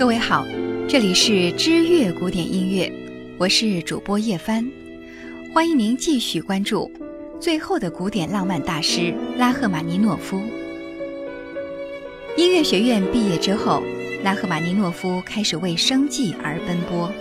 [0.00, 0.46] 各位好，
[0.88, 2.90] 这里是知乐古典音乐，
[3.36, 4.66] 我是主播叶帆，
[5.52, 6.90] 欢迎您继续关注
[7.38, 10.40] 最后的古典浪漫大师拉赫玛尼诺夫。
[12.34, 13.82] 音乐学院毕业之后，
[14.24, 17.12] 拉赫玛尼诺夫开始为生计而奔波。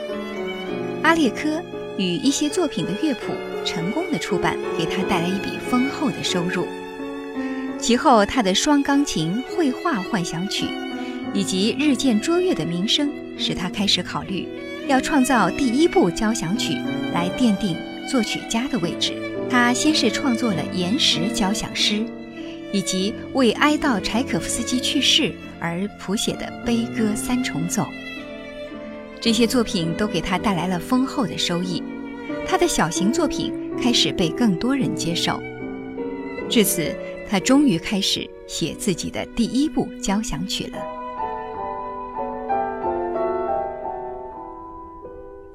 [1.03, 1.61] 阿列科
[1.97, 3.33] 与一些作品的乐谱
[3.65, 6.65] 成功的出版，给他带来一笔丰厚的收入。
[7.77, 10.67] 其后，他的双钢琴绘画幻想曲。
[11.33, 14.47] 以及日渐卓越的名声，使他开始考虑
[14.87, 16.73] 要创造第一部交响曲
[17.13, 17.77] 来奠定
[18.09, 19.13] 作曲家的位置。
[19.49, 21.95] 他先是创作了《岩石交响诗》，
[22.71, 27.85] 以及为哀悼柴可夫斯基去世而谱写的悲歌三重奏。
[29.19, 31.81] 这些作品都给他带来了丰厚的收益，
[32.47, 35.41] 他的小型作品开始被更多人接受。
[36.47, 36.95] 至此，
[37.29, 40.98] 他终于开始写自己的第一部交响曲了。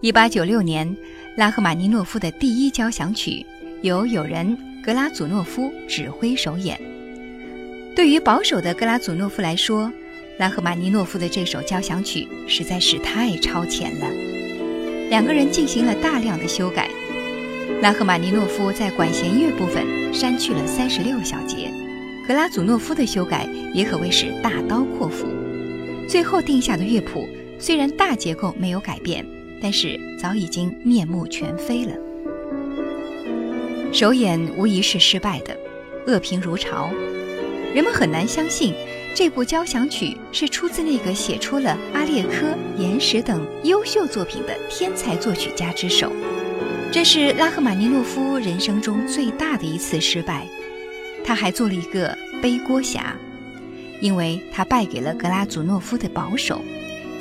[0.04, 0.94] 一八九六年，
[1.34, 3.42] 拉赫玛尼诺夫的第一交响曲
[3.80, 6.78] 由友人格拉祖诺夫指挥首演。
[7.96, 9.90] 对于保守的格拉祖诺夫来说，
[10.38, 14.06] 拉赫玛尼诺夫的这首交响曲实在是太超前了。
[15.08, 16.90] 两个人进行了大量的修改。
[17.80, 21.72] 拉赫玛尼诺夫在管弦乐部分删去了三十六小节，
[22.28, 25.26] 格拉祖诺夫的修改也可谓是大刀阔斧。
[26.06, 27.26] 最后定下的乐谱
[27.58, 29.24] 虽然大结构没有改变。
[29.60, 31.92] 但是早已经面目全非了。
[33.92, 35.56] 首演无疑是失败的，
[36.06, 36.90] 恶评如潮。
[37.74, 38.74] 人们很难相信
[39.14, 42.46] 这部交响曲是出自那个写出了《阿列科》
[42.80, 46.12] 《岩石》等优秀作品的天才作曲家之手。
[46.92, 50.46] 这是拉赫玛尼诺夫人生中最大的一次失败。
[51.24, 53.16] 他还做了一个背锅侠，
[54.00, 56.60] 因为他败给了格拉祖诺夫的保守。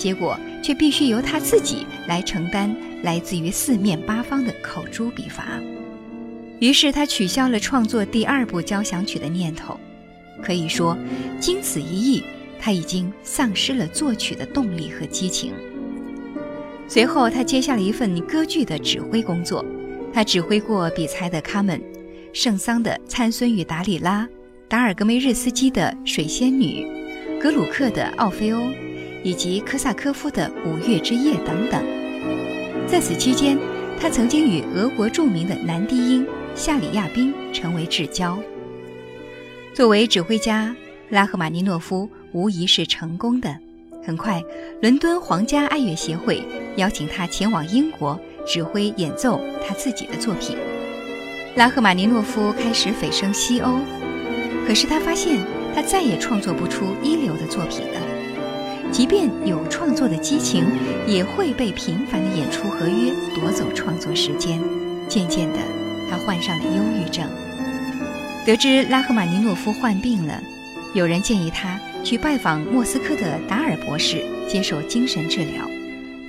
[0.04, 5.62] 结果却必须由他自己来承担来自于四面八方的口诛笔伐，
[6.60, 9.80] 于是他取消了创作第二部交响曲的念头。
[10.42, 10.98] 可以说，
[11.40, 12.22] 经此一役，
[12.60, 15.54] 他已经丧失了作曲的动力和激情。
[16.86, 19.64] 随后，他接下了一份歌剧的指挥工作，
[20.14, 21.80] 他指挥过比才的《卡门》，
[22.34, 24.26] 圣桑的《参孙与达里拉》，
[24.68, 26.86] 达尔格梅日斯基的《水仙女》，
[27.42, 28.60] 格鲁克的《奥菲欧》。
[29.24, 31.84] 以及科萨科夫的《五月之夜》等等。
[32.86, 33.58] 在此期间，
[34.00, 38.38] 他曾经与俄国著名的男低音夏里亚宾成为至交。
[39.74, 40.76] 作为指挥家，
[41.10, 43.58] 拉赫玛尼诺夫无疑是成功的。
[44.06, 44.42] 很快，
[44.82, 46.44] 伦敦皇家爱乐协会
[46.76, 50.58] 邀请他前往英国指挥演奏他自己的作品。
[51.56, 53.80] 拉赫玛尼诺夫开始蜚声西欧，
[54.68, 55.40] 可是他发现
[55.74, 58.03] 他再也创作不出一流的作品了。
[58.94, 60.64] 即便有创作的激情，
[61.08, 64.62] 也会被频繁的演出合约夺走创作时间。
[65.10, 65.58] 渐渐的，
[66.10, 67.28] 他患上了忧郁症。
[68.46, 70.40] 得知拉赫玛尼诺夫患病了，
[70.94, 75.68] 有人建议他去拜访莫斯科的达尔博士接受精神治疗。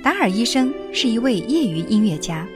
[0.03, 2.47] 达尔医生是一位业余音乐家，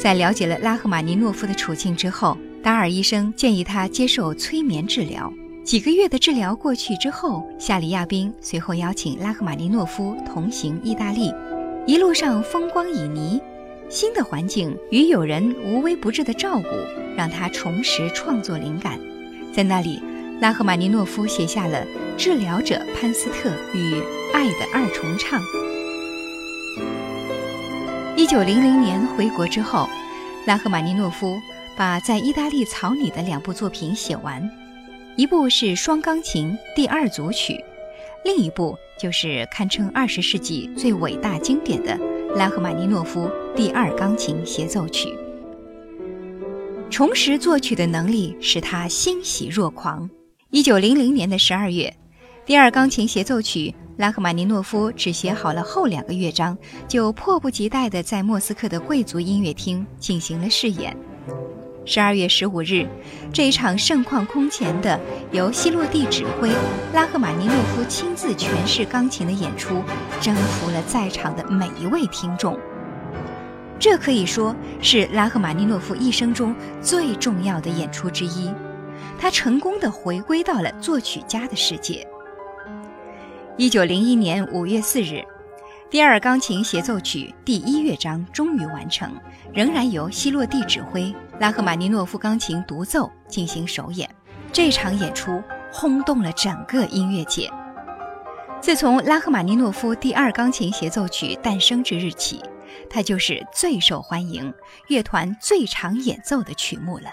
[0.00, 5.32] 在了解了拉赫玛尼诺夫的处境之后，达尔医生建议他接受催眠治疗。
[5.68, 11.30] 几个月的治疗过去之后，夏里亚宾随后邀请拉赫玛尼诺夫同行意大利，
[11.86, 13.38] 一路上风光旖旎，
[13.90, 16.68] 新的环境与友人无微不至的照顾，
[17.14, 18.98] 让他重拾创作灵感。
[19.52, 20.02] 在那里，
[20.40, 21.84] 拉赫玛尼诺夫写下了
[22.16, 23.96] 《治疗者潘斯特》与
[24.32, 25.38] 《爱的二重唱》。
[28.16, 29.86] 一九零零年回国之后，
[30.46, 31.38] 拉赫玛尼诺夫
[31.76, 34.50] 把在意大利草拟的两部作品写完。
[35.18, 37.60] 一部是双钢琴第二组曲，
[38.24, 41.98] 另一部就是堪称二十世纪最伟大经典的
[42.36, 45.12] 拉赫玛尼诺夫第二钢琴协奏曲。
[46.88, 50.08] 重拾作曲的能力使他欣喜若狂。
[50.50, 51.92] 一九零零年的十二月，
[52.46, 56.56] 第二钢琴协奏曲，拉赫玛尼诺夫只写好了后两个乐章，
[56.86, 60.96] 就迫不及待地在莫斯科的贵族音乐厅进行了试演。
[61.90, 62.86] 十二月十五日，
[63.32, 65.00] 这一场盛况空前的
[65.32, 66.50] 由希洛蒂指挥、
[66.92, 69.82] 拉赫玛尼诺夫亲自诠释钢琴的演出，
[70.20, 72.58] 征服了在场的每一位听众。
[73.78, 78.52] 这可以说是拉赫玛尼诺夫一生中最重要的演出之一。
[79.18, 82.06] 他成功的回归到了作曲家的世界。
[83.56, 85.24] 一九零一年五月四日。
[85.90, 89.10] 第二钢琴协奏曲第一乐章终于完成，
[89.54, 94.08] 仍然由希洛蒂指挥，拉赫玛尼诺夫钢琴独奏进行首演。
[94.52, 95.40] 这场演出
[95.72, 97.48] 轰动了整个音乐界。
[98.60, 102.42] 自从拉赫玛尼诺夫第二钢琴协奏曲诞生之日起，
[102.90, 104.52] 它就是最受欢迎、
[104.88, 107.04] 乐团最常演奏的曲目了。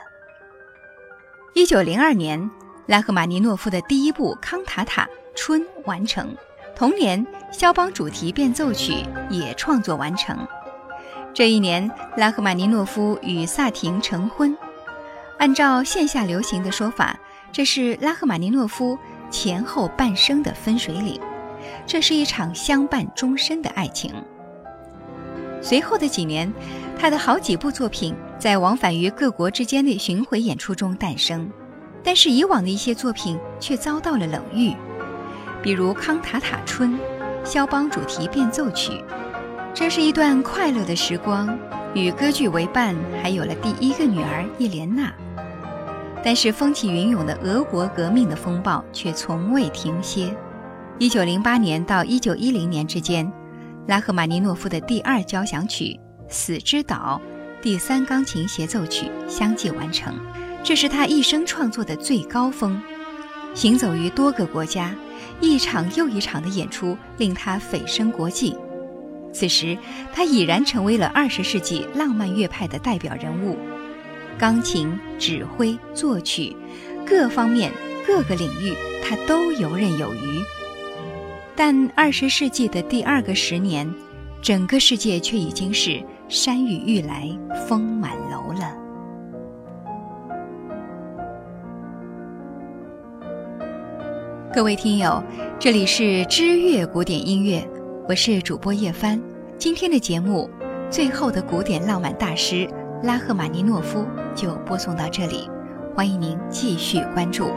[1.53, 2.49] 一九零二年，
[2.87, 5.03] 拉赫玛尼诺夫的第一部康塔塔
[5.35, 6.35] 《春》完成，
[6.75, 10.47] 同年肖邦主题变奏曲也创作完成。
[11.35, 14.57] 这一年，拉赫玛尼诺夫与萨廷成婚。
[15.37, 17.19] 按照线下流行的说法，
[17.51, 18.97] 这是拉赫玛尼诺夫
[19.29, 21.19] 前后半生的分水岭。
[21.85, 24.13] 这是一场相伴终身的爱情。
[25.61, 26.49] 随后的几年，
[26.97, 31.51] 他的好几部作品在往返于各国之间的巡回演出中诞生，
[32.01, 34.73] 但是以往的一些作品却遭到了冷遇，
[35.61, 36.91] 比如《康塔塔春》
[37.45, 38.93] 《肖邦主题变奏曲》。
[39.77, 41.59] 这是一段快乐的时光，
[41.93, 45.13] 与歌剧为伴，还有了第一个女儿叶莲娜。
[46.23, 50.33] 但是风起云涌的俄国革命的风暴却从未停歇。
[50.97, 53.29] 一九零八年到一九一零年之间，
[53.85, 55.83] 拉赫玛尼诺夫的第二交响曲
[56.29, 57.21] 《死之岛》
[57.61, 60.17] 第三钢琴协奏曲相继完成，
[60.63, 62.81] 这是他一生创作的最高峰。
[63.53, 64.95] 行走于多个国家，
[65.41, 68.55] 一场又一场的演出令他蜚声国际。
[69.35, 69.77] 此时，
[70.13, 73.57] 他已然成为了二十世纪浪漫乐派的代表人物，
[74.37, 76.55] 钢琴、指挥、作曲，
[77.05, 77.69] 各方面、
[78.07, 78.73] 各个领域，
[79.03, 80.41] 他都游刃有余。
[81.53, 83.93] 但二十世纪的第二个十年，
[84.41, 87.29] 整个世界却已经是山雨欲来
[87.67, 88.73] 风满楼了。
[94.53, 95.21] 各位听友，
[95.59, 97.67] 这里是知乐古典音乐，
[98.07, 99.19] 我是主播叶帆。
[99.57, 100.47] 今天的节目
[100.91, 102.69] 《最后的古典浪漫大师
[103.01, 103.99] 拉赫玛尼诺夫》
[104.35, 105.49] 就播送到这里，
[105.95, 107.47] 欢迎您继续关注。